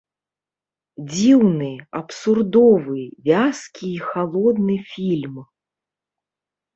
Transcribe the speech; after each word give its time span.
Дзіўны, 1.09 1.67
абсурдовы, 1.99 3.03
вязкі 3.27 3.85
і 3.99 4.07
халодны 4.07 4.77
фільм. 4.95 5.35